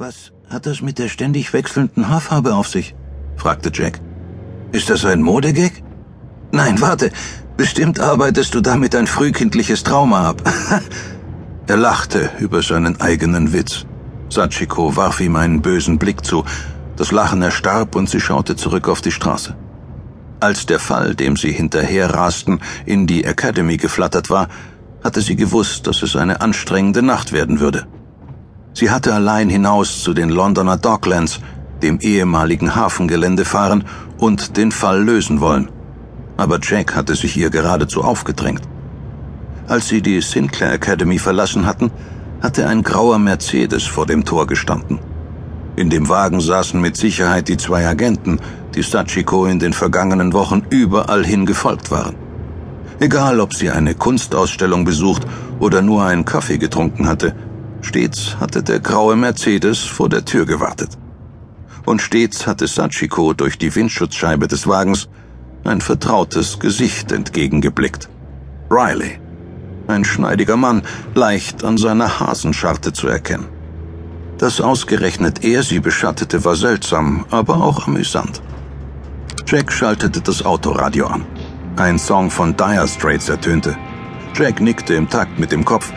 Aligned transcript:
Was 0.00 0.32
hat 0.48 0.64
das 0.64 0.80
mit 0.80 0.98
der 0.98 1.10
ständig 1.10 1.52
wechselnden 1.52 2.08
Haarfarbe 2.08 2.54
auf 2.54 2.66
sich? 2.68 2.94
fragte 3.36 3.70
Jack. 3.70 4.00
Ist 4.72 4.88
das 4.88 5.04
ein 5.04 5.20
Modegag? 5.20 5.72
Nein, 6.52 6.80
warte. 6.80 7.10
Bestimmt 7.58 8.00
arbeitest 8.00 8.54
du 8.54 8.62
damit 8.62 8.94
ein 8.94 9.06
frühkindliches 9.06 9.82
Trauma 9.84 10.30
ab. 10.30 10.40
er 11.66 11.76
lachte 11.76 12.30
über 12.38 12.62
seinen 12.62 12.98
eigenen 13.02 13.52
Witz. 13.52 13.84
Sachiko 14.30 14.96
warf 14.96 15.20
ihm 15.20 15.36
einen 15.36 15.60
bösen 15.60 15.98
Blick 15.98 16.24
zu. 16.24 16.46
Das 16.96 17.12
Lachen 17.12 17.42
erstarb 17.42 17.94
und 17.94 18.08
sie 18.08 18.22
schaute 18.22 18.56
zurück 18.56 18.88
auf 18.88 19.02
die 19.02 19.12
Straße. 19.12 19.54
Als 20.40 20.64
der 20.64 20.78
Fall, 20.78 21.14
dem 21.14 21.36
sie 21.36 21.52
hinterher 21.52 22.14
rasten, 22.14 22.60
in 22.86 23.06
die 23.06 23.24
Academy 23.24 23.76
geflattert 23.76 24.30
war, 24.30 24.48
hatte 25.04 25.20
sie 25.20 25.36
gewusst, 25.36 25.86
dass 25.86 26.02
es 26.02 26.16
eine 26.16 26.40
anstrengende 26.40 27.02
Nacht 27.02 27.32
werden 27.32 27.60
würde. 27.60 27.86
Sie 28.72 28.90
hatte 28.90 29.14
allein 29.14 29.48
hinaus 29.48 30.02
zu 30.02 30.14
den 30.14 30.30
Londoner 30.30 30.76
Docklands, 30.76 31.40
dem 31.82 31.98
ehemaligen 32.00 32.74
Hafengelände 32.74 33.44
fahren 33.44 33.84
und 34.18 34.56
den 34.56 34.70
Fall 34.72 35.02
lösen 35.02 35.40
wollen. 35.40 35.68
Aber 36.36 36.58
Jack 36.62 36.94
hatte 36.94 37.14
sich 37.14 37.36
ihr 37.36 37.50
geradezu 37.50 38.02
aufgedrängt. 38.02 38.62
Als 39.66 39.88
sie 39.88 40.02
die 40.02 40.20
Sinclair 40.20 40.72
Academy 40.72 41.18
verlassen 41.18 41.66
hatten, 41.66 41.90
hatte 42.40 42.66
ein 42.66 42.82
grauer 42.82 43.18
Mercedes 43.18 43.84
vor 43.84 44.06
dem 44.06 44.24
Tor 44.24 44.46
gestanden. 44.46 44.98
In 45.76 45.90
dem 45.90 46.08
Wagen 46.08 46.40
saßen 46.40 46.80
mit 46.80 46.96
Sicherheit 46.96 47.48
die 47.48 47.56
zwei 47.56 47.86
Agenten, 47.86 48.40
die 48.74 48.82
Sachiko 48.82 49.46
in 49.46 49.58
den 49.58 49.72
vergangenen 49.72 50.32
Wochen 50.32 50.62
überall 50.70 51.24
hin 51.24 51.46
gefolgt 51.46 51.90
waren. 51.90 52.16
Egal, 52.98 53.40
ob 53.40 53.54
sie 53.54 53.70
eine 53.70 53.94
Kunstausstellung 53.94 54.84
besucht 54.84 55.26
oder 55.58 55.80
nur 55.80 56.04
einen 56.04 56.24
Kaffee 56.24 56.58
getrunken 56.58 57.06
hatte, 57.06 57.34
stets 57.82 58.36
hatte 58.40 58.62
der 58.62 58.80
graue 58.80 59.16
Mercedes 59.16 59.78
vor 59.78 60.08
der 60.08 60.24
Tür 60.24 60.46
gewartet. 60.46 60.98
Und 61.86 62.02
stets 62.02 62.46
hatte 62.46 62.66
Sachiko 62.66 63.32
durch 63.32 63.58
die 63.58 63.74
Windschutzscheibe 63.74 64.48
des 64.48 64.66
Wagens 64.66 65.08
ein 65.64 65.80
vertrautes 65.80 66.58
Gesicht 66.58 67.12
entgegengeblickt. 67.12 68.08
Riley. 68.70 69.20
Ein 69.86 70.04
schneidiger 70.04 70.56
Mann, 70.56 70.82
leicht 71.14 71.64
an 71.64 71.76
seiner 71.76 72.20
Hasenscharte 72.20 72.92
zu 72.92 73.08
erkennen. 73.08 73.48
Dass 74.38 74.60
ausgerechnet 74.60 75.44
er 75.44 75.62
sie 75.62 75.80
beschattete, 75.80 76.44
war 76.44 76.56
seltsam, 76.56 77.26
aber 77.30 77.56
auch 77.56 77.86
amüsant. 77.86 78.40
Jack 79.46 79.72
schaltete 79.72 80.20
das 80.20 80.44
Autoradio 80.44 81.08
an. 81.08 81.26
Ein 81.76 81.98
Song 81.98 82.30
von 82.30 82.56
Dire 82.56 82.86
Straits 82.86 83.28
ertönte. 83.28 83.76
Jack 84.34 84.60
nickte 84.60 84.94
im 84.94 85.08
Takt 85.08 85.38
mit 85.38 85.50
dem 85.50 85.64
Kopf, 85.64 85.92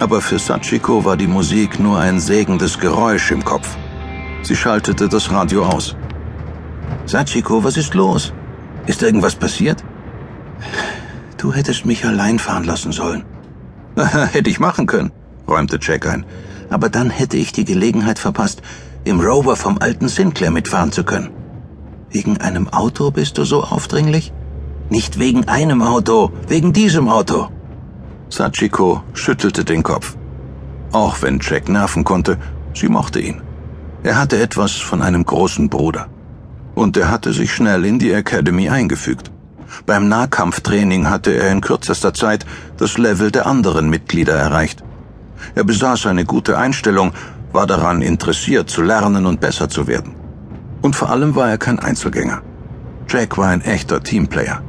aber 0.00 0.20
für 0.20 0.38
Sachiko 0.38 1.04
war 1.04 1.16
die 1.16 1.26
Musik 1.26 1.78
nur 1.80 1.98
ein 1.98 2.20
sägendes 2.20 2.78
Geräusch 2.78 3.30
im 3.30 3.44
Kopf. 3.44 3.76
Sie 4.42 4.56
schaltete 4.56 5.08
das 5.08 5.30
Radio 5.30 5.64
aus. 5.66 5.96
Sachiko, 7.06 7.64
was 7.64 7.76
ist 7.76 7.94
los? 7.94 8.32
Ist 8.86 9.02
irgendwas 9.02 9.34
passiert? 9.34 9.84
Du 11.36 11.52
hättest 11.52 11.86
mich 11.86 12.04
allein 12.04 12.38
fahren 12.38 12.64
lassen 12.64 12.92
sollen. 12.92 13.24
Hätte 14.32 14.50
ich 14.50 14.60
machen 14.60 14.86
können, 14.86 15.12
räumte 15.48 15.78
Jack 15.80 16.06
ein. 16.06 16.24
Aber 16.70 16.88
dann 16.88 17.10
hätte 17.10 17.36
ich 17.36 17.52
die 17.52 17.64
Gelegenheit 17.64 18.18
verpasst, 18.18 18.62
im 19.04 19.20
Rover 19.20 19.56
vom 19.56 19.78
alten 19.78 20.08
Sinclair 20.08 20.50
mitfahren 20.50 20.92
zu 20.92 21.04
können. 21.04 21.30
Wegen 22.10 22.38
einem 22.38 22.68
Auto 22.68 23.10
bist 23.10 23.38
du 23.38 23.44
so 23.44 23.62
aufdringlich? 23.62 24.32
Nicht 24.90 25.18
wegen 25.18 25.48
einem 25.48 25.82
Auto, 25.82 26.32
wegen 26.46 26.72
diesem 26.72 27.08
Auto. 27.08 27.48
Sachiko 28.30 29.02
schüttelte 29.14 29.64
den 29.64 29.82
Kopf. 29.82 30.16
Auch 30.92 31.22
wenn 31.22 31.40
Jack 31.40 31.68
nerven 31.68 32.04
konnte, 32.04 32.38
sie 32.74 32.88
mochte 32.88 33.20
ihn. 33.20 33.42
Er 34.02 34.18
hatte 34.18 34.40
etwas 34.40 34.72
von 34.72 35.02
einem 35.02 35.24
großen 35.24 35.68
Bruder. 35.68 36.08
Und 36.74 36.96
er 36.96 37.10
hatte 37.10 37.32
sich 37.32 37.52
schnell 37.52 37.84
in 37.84 37.98
die 37.98 38.12
Academy 38.12 38.68
eingefügt. 38.68 39.30
Beim 39.86 40.08
Nahkampftraining 40.08 41.10
hatte 41.10 41.32
er 41.32 41.50
in 41.50 41.60
kürzester 41.60 42.14
Zeit 42.14 42.46
das 42.76 42.96
Level 42.98 43.30
der 43.30 43.46
anderen 43.46 43.90
Mitglieder 43.90 44.34
erreicht. 44.34 44.84
Er 45.54 45.64
besaß 45.64 46.06
eine 46.06 46.24
gute 46.24 46.58
Einstellung, 46.58 47.12
war 47.52 47.66
daran 47.66 48.02
interessiert 48.02 48.70
zu 48.70 48.82
lernen 48.82 49.26
und 49.26 49.40
besser 49.40 49.68
zu 49.68 49.86
werden. 49.86 50.14
Und 50.82 50.94
vor 50.94 51.10
allem 51.10 51.34
war 51.34 51.48
er 51.48 51.58
kein 51.58 51.78
Einzelgänger. 51.78 52.42
Jack 53.08 53.38
war 53.38 53.48
ein 53.48 53.62
echter 53.62 54.02
Teamplayer. 54.02 54.62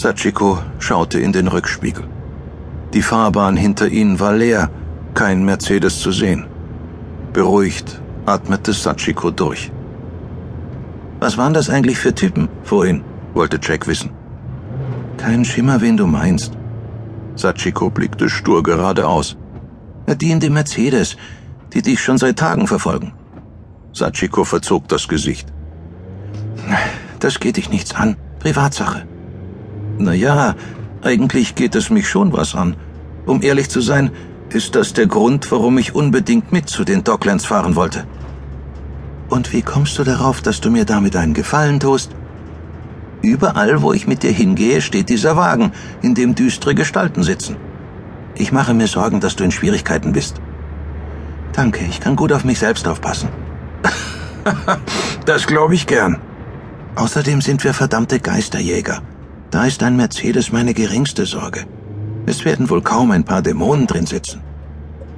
Sachiko 0.00 0.60
schaute 0.78 1.18
in 1.18 1.32
den 1.32 1.48
Rückspiegel. 1.48 2.04
Die 2.94 3.02
Fahrbahn 3.02 3.56
hinter 3.56 3.88
ihnen 3.88 4.20
war 4.20 4.32
leer, 4.32 4.70
kein 5.14 5.44
Mercedes 5.44 5.98
zu 5.98 6.12
sehen. 6.12 6.46
Beruhigt 7.32 8.00
atmete 8.24 8.72
Sachiko 8.72 9.32
durch. 9.32 9.72
Was 11.18 11.36
waren 11.36 11.52
das 11.52 11.68
eigentlich 11.68 11.98
für 11.98 12.14
Typen 12.14 12.48
vorhin? 12.62 13.02
wollte 13.34 13.58
Jack 13.60 13.88
wissen. 13.88 14.10
Kein 15.16 15.44
Schimmer, 15.44 15.80
wen 15.80 15.96
du 15.96 16.06
meinst. 16.06 16.52
Sachiko 17.34 17.90
blickte 17.90 18.28
stur 18.28 18.62
geradeaus. 18.62 19.36
Die 20.06 20.30
in 20.30 20.38
dem 20.38 20.52
Mercedes, 20.52 21.16
die 21.72 21.82
dich 21.82 22.00
schon 22.00 22.18
seit 22.18 22.38
Tagen 22.38 22.68
verfolgen. 22.68 23.14
Sachiko 23.92 24.44
verzog 24.44 24.86
das 24.86 25.08
Gesicht. 25.08 25.52
Das 27.18 27.40
geht 27.40 27.56
dich 27.56 27.68
nichts 27.68 27.96
an. 27.96 28.16
Privatsache. 28.38 29.08
Na 29.98 30.14
ja, 30.14 30.54
eigentlich 31.02 31.54
geht 31.54 31.74
es 31.74 31.90
mich 31.90 32.08
schon 32.08 32.32
was 32.32 32.54
an. 32.54 32.76
Um 33.26 33.42
ehrlich 33.42 33.68
zu 33.68 33.80
sein, 33.80 34.10
ist 34.50 34.74
das 34.74 34.92
der 34.94 35.06
Grund, 35.06 35.50
warum 35.50 35.76
ich 35.78 35.94
unbedingt 35.94 36.52
mit 36.52 36.68
zu 36.68 36.84
den 36.84 37.04
Docklands 37.04 37.44
fahren 37.44 37.76
wollte. 37.76 38.06
Und 39.28 39.52
wie 39.52 39.62
kommst 39.62 39.98
du 39.98 40.04
darauf, 40.04 40.40
dass 40.40 40.60
du 40.60 40.70
mir 40.70 40.84
damit 40.84 41.16
einen 41.16 41.34
Gefallen 41.34 41.80
tust? 41.80 42.12
Überall, 43.20 43.82
wo 43.82 43.92
ich 43.92 44.06
mit 44.06 44.22
dir 44.22 44.32
hingehe, 44.32 44.80
steht 44.80 45.08
dieser 45.08 45.36
Wagen, 45.36 45.72
in 46.00 46.14
dem 46.14 46.34
düstere 46.34 46.74
Gestalten 46.74 47.22
sitzen. 47.22 47.56
Ich 48.36 48.52
mache 48.52 48.72
mir 48.72 48.86
Sorgen, 48.86 49.20
dass 49.20 49.36
du 49.36 49.44
in 49.44 49.50
Schwierigkeiten 49.50 50.12
bist. 50.12 50.40
Danke, 51.52 51.84
ich 51.84 52.00
kann 52.00 52.14
gut 52.14 52.32
auf 52.32 52.44
mich 52.44 52.60
selbst 52.60 52.86
aufpassen. 52.86 53.28
das 55.26 55.46
glaube 55.46 55.74
ich 55.74 55.86
gern. 55.86 56.18
Außerdem 56.94 57.40
sind 57.40 57.64
wir 57.64 57.74
verdammte 57.74 58.20
Geisterjäger. 58.20 59.02
Da 59.50 59.64
ist 59.64 59.82
ein 59.82 59.96
Mercedes 59.96 60.52
meine 60.52 60.74
geringste 60.74 61.24
Sorge. 61.24 61.64
Es 62.26 62.44
werden 62.44 62.68
wohl 62.68 62.82
kaum 62.82 63.10
ein 63.10 63.24
paar 63.24 63.40
Dämonen 63.40 63.86
drin 63.86 64.06
sitzen. 64.06 64.42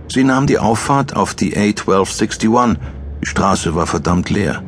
Sie 0.09 0.25
nahm 0.25 0.47
die 0.47 0.59
Auffahrt 0.59 1.17
auf 1.17 1.35
die 1.35 1.57
A1261. 1.57 2.77
Die 3.23 3.27
Straße 3.27 3.75
war 3.75 3.87
verdammt 3.87 4.31
leer. 4.31 4.63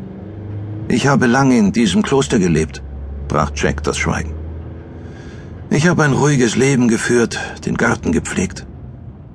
Ich 0.88 1.06
habe 1.06 1.26
lange 1.26 1.56
in 1.56 1.72
diesem 1.72 2.02
Kloster 2.02 2.38
gelebt, 2.38 2.82
brach 3.28 3.52
Jack 3.54 3.82
das 3.84 3.98
Schweigen. 3.98 4.34
Ich 5.70 5.86
habe 5.86 6.02
ein 6.04 6.12
ruhiges 6.12 6.56
Leben 6.56 6.88
geführt, 6.88 7.38
den 7.64 7.76
Garten 7.76 8.12
gepflegt. 8.12 8.66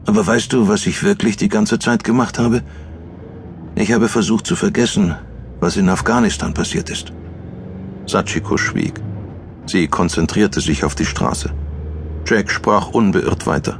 Aber 0.05 0.27
weißt 0.27 0.53
du, 0.53 0.67
was 0.67 0.85
ich 0.85 1.03
wirklich 1.03 1.37
die 1.37 1.49
ganze 1.49 1.79
Zeit 1.79 2.03
gemacht 2.03 2.37
habe? 2.37 2.61
Ich 3.75 3.91
habe 3.91 4.07
versucht 4.07 4.45
zu 4.45 4.55
vergessen, 4.55 5.15
was 5.59 5.77
in 5.77 5.89
Afghanistan 5.89 6.53
passiert 6.53 6.89
ist. 6.89 7.13
Sachiko 8.05 8.57
schwieg. 8.57 9.01
Sie 9.67 9.87
konzentrierte 9.87 10.61
sich 10.61 10.83
auf 10.83 10.95
die 10.95 11.05
Straße. 11.05 11.51
Jack 12.25 12.49
sprach 12.49 12.89
unbeirrt 12.89 13.45
weiter. 13.45 13.79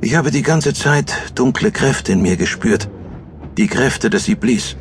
Ich 0.00 0.14
habe 0.14 0.30
die 0.30 0.42
ganze 0.42 0.72
Zeit 0.74 1.32
dunkle 1.34 1.72
Kräfte 1.72 2.12
in 2.12 2.22
mir 2.22 2.36
gespürt. 2.36 2.88
Die 3.56 3.66
Kräfte 3.66 4.10
des 4.10 4.28
Iblis. 4.28 4.76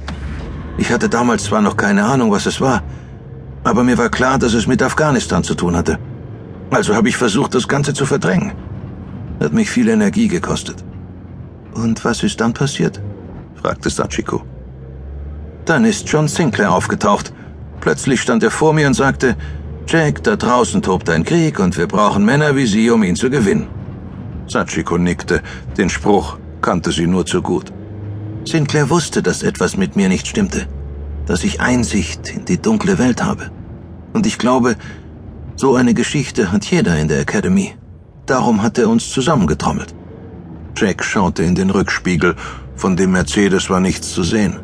Ich 0.77 0.91
hatte 0.91 1.09
damals 1.09 1.45
zwar 1.45 1.61
noch 1.61 1.75
keine 1.75 2.05
Ahnung, 2.05 2.31
was 2.31 2.45
es 2.45 2.61
war, 2.61 2.83
aber 3.63 3.83
mir 3.83 3.97
war 3.97 4.09
klar, 4.09 4.37
dass 4.37 4.53
es 4.53 4.67
mit 4.67 4.83
Afghanistan 4.83 5.43
zu 5.43 5.55
tun 5.55 5.75
hatte. 5.75 5.97
Also 6.69 6.95
habe 6.95 7.09
ich 7.09 7.17
versucht, 7.17 7.55
das 7.55 7.67
Ganze 7.67 7.93
zu 7.95 8.05
verdrängen. 8.05 8.53
Hat 9.39 9.53
mich 9.53 9.71
viel 9.71 9.87
Energie 9.89 10.27
gekostet. 10.27 10.85
Und 11.73 12.05
was 12.05 12.21
ist 12.21 12.39
dann 12.39 12.53
passiert? 12.53 13.01
fragte 13.55 13.89
Sachiko. 13.89 14.43
Dann 15.65 15.83
ist 15.83 16.07
John 16.07 16.27
Sinclair 16.27 16.71
aufgetaucht. 16.71 17.33
Plötzlich 17.87 18.19
stand 18.19 18.43
er 18.43 18.51
vor 18.51 18.73
mir 18.73 18.85
und 18.85 18.95
sagte, 18.95 19.37
Jack, 19.87 20.21
da 20.21 20.35
draußen 20.35 20.81
tobt 20.81 21.09
ein 21.09 21.23
Krieg 21.23 21.57
und 21.57 21.77
wir 21.77 21.87
brauchen 21.87 22.25
Männer 22.25 22.53
wie 22.57 22.67
Sie, 22.67 22.89
um 22.89 23.01
ihn 23.01 23.15
zu 23.15 23.29
gewinnen. 23.29 23.67
Sachiko 24.45 24.97
nickte. 24.97 25.41
Den 25.77 25.89
Spruch 25.89 26.37
kannte 26.61 26.91
sie 26.91 27.07
nur 27.07 27.25
zu 27.25 27.41
gut. 27.41 27.71
Sinclair 28.43 28.89
wusste, 28.89 29.23
dass 29.23 29.41
etwas 29.41 29.77
mit 29.77 29.95
mir 29.95 30.09
nicht 30.09 30.27
stimmte, 30.27 30.67
dass 31.27 31.45
ich 31.45 31.61
Einsicht 31.61 32.29
in 32.29 32.43
die 32.43 32.61
dunkle 32.61 32.99
Welt 32.99 33.23
habe. 33.23 33.51
Und 34.11 34.27
ich 34.27 34.37
glaube, 34.37 34.75
so 35.55 35.75
eine 35.75 35.93
Geschichte 35.93 36.51
hat 36.51 36.65
jeder 36.65 36.99
in 36.99 37.07
der 37.07 37.21
Academy. 37.21 37.75
Darum 38.25 38.63
hat 38.63 38.77
er 38.77 38.89
uns 38.89 39.09
zusammengetrommelt. 39.09 39.95
Jack 40.75 41.05
schaute 41.05 41.43
in 41.43 41.55
den 41.55 41.69
Rückspiegel 41.69 42.35
von 42.75 42.97
dem 42.97 43.13
Mercedes 43.13 43.69
war 43.69 43.79
nichts 43.79 44.11
zu 44.11 44.23
sehen. 44.23 44.59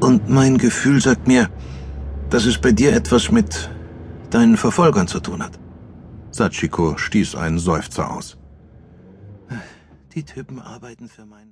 Und 0.00 0.28
mein 0.28 0.58
Gefühl 0.58 1.00
sagt 1.00 1.28
mir, 1.28 1.48
dass 2.30 2.44
es 2.44 2.58
bei 2.58 2.72
dir 2.72 2.92
etwas 2.92 3.30
mit 3.30 3.70
deinen 4.30 4.56
Verfolgern 4.56 5.08
zu 5.08 5.20
tun 5.20 5.42
hat. 5.42 5.58
Sachiko 6.30 6.96
stieß 6.96 7.34
einen 7.34 7.58
Seufzer 7.58 8.10
aus. 8.10 8.36
Die 10.14 10.22
Typen 10.22 10.60
arbeiten 10.60 11.08
für 11.08 11.24
mein... 11.24 11.46